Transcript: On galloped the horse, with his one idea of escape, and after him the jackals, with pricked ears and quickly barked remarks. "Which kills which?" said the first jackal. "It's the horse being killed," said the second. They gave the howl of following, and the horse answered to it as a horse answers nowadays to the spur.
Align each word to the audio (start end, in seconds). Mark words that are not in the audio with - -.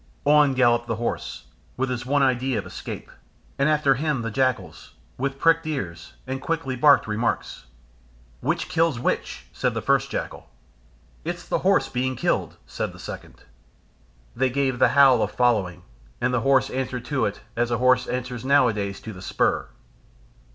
On 0.25 0.55
galloped 0.55 0.87
the 0.87 0.95
horse, 0.95 1.45
with 1.77 1.91
his 1.91 2.07
one 2.07 2.23
idea 2.23 2.57
of 2.57 2.65
escape, 2.65 3.11
and 3.59 3.69
after 3.69 3.93
him 3.93 4.23
the 4.23 4.31
jackals, 4.31 4.95
with 5.15 5.37
pricked 5.37 5.67
ears 5.67 6.13
and 6.25 6.41
quickly 6.41 6.75
barked 6.75 7.05
remarks. 7.05 7.67
"Which 8.39 8.67
kills 8.67 8.99
which?" 8.99 9.45
said 9.53 9.75
the 9.75 9.81
first 9.83 10.09
jackal. 10.09 10.49
"It's 11.23 11.47
the 11.47 11.59
horse 11.59 11.87
being 11.87 12.15
killed," 12.15 12.57
said 12.65 12.93
the 12.93 12.97
second. 12.97 13.43
They 14.35 14.49
gave 14.49 14.79
the 14.79 14.89
howl 14.97 15.21
of 15.21 15.29
following, 15.33 15.83
and 16.19 16.33
the 16.33 16.41
horse 16.41 16.71
answered 16.71 17.05
to 17.05 17.27
it 17.27 17.41
as 17.55 17.69
a 17.69 17.77
horse 17.77 18.07
answers 18.07 18.43
nowadays 18.43 19.01
to 19.01 19.13
the 19.13 19.21
spur. 19.21 19.67